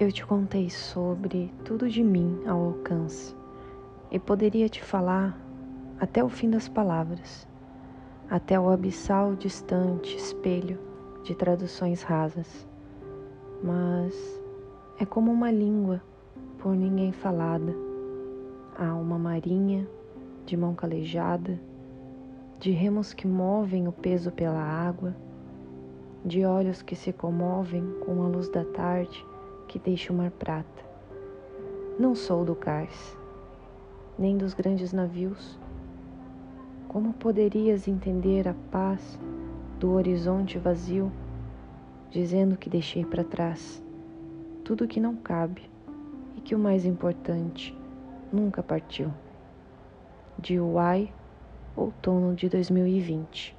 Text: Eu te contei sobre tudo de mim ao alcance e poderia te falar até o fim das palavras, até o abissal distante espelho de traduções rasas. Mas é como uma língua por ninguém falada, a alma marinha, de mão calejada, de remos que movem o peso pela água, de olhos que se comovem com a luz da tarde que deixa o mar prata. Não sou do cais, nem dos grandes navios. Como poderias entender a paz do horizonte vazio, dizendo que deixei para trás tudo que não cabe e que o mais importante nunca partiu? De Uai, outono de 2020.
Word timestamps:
Eu 0.00 0.10
te 0.10 0.24
contei 0.24 0.70
sobre 0.70 1.52
tudo 1.62 1.86
de 1.86 2.02
mim 2.02 2.40
ao 2.46 2.68
alcance 2.68 3.36
e 4.10 4.18
poderia 4.18 4.66
te 4.66 4.82
falar 4.82 5.38
até 6.00 6.24
o 6.24 6.28
fim 6.30 6.48
das 6.48 6.66
palavras, 6.66 7.46
até 8.30 8.58
o 8.58 8.70
abissal 8.70 9.34
distante 9.34 10.16
espelho 10.16 10.78
de 11.22 11.34
traduções 11.34 12.00
rasas. 12.00 12.66
Mas 13.62 14.42
é 14.98 15.04
como 15.04 15.30
uma 15.30 15.50
língua 15.50 16.00
por 16.56 16.74
ninguém 16.74 17.12
falada, 17.12 17.74
a 18.78 18.86
alma 18.86 19.18
marinha, 19.18 19.86
de 20.46 20.56
mão 20.56 20.74
calejada, 20.74 21.60
de 22.58 22.70
remos 22.70 23.12
que 23.12 23.26
movem 23.26 23.86
o 23.86 23.92
peso 23.92 24.32
pela 24.32 24.62
água, 24.62 25.14
de 26.24 26.46
olhos 26.46 26.80
que 26.80 26.96
se 26.96 27.12
comovem 27.12 27.84
com 28.06 28.22
a 28.22 28.28
luz 28.28 28.48
da 28.48 28.64
tarde 28.64 29.28
que 29.70 29.78
deixa 29.78 30.12
o 30.12 30.16
mar 30.16 30.32
prata. 30.32 30.84
Não 31.96 32.12
sou 32.12 32.44
do 32.44 32.56
cais, 32.56 33.16
nem 34.18 34.36
dos 34.36 34.52
grandes 34.52 34.92
navios. 34.92 35.56
Como 36.88 37.12
poderias 37.12 37.86
entender 37.86 38.48
a 38.48 38.54
paz 38.72 39.16
do 39.78 39.92
horizonte 39.92 40.58
vazio, 40.58 41.12
dizendo 42.10 42.56
que 42.56 42.68
deixei 42.68 43.04
para 43.04 43.22
trás 43.22 43.80
tudo 44.64 44.88
que 44.88 44.98
não 44.98 45.14
cabe 45.14 45.70
e 46.36 46.40
que 46.40 46.56
o 46.56 46.58
mais 46.58 46.84
importante 46.84 47.72
nunca 48.32 48.64
partiu? 48.64 49.14
De 50.36 50.58
Uai, 50.58 51.12
outono 51.76 52.34
de 52.34 52.48
2020. 52.48 53.56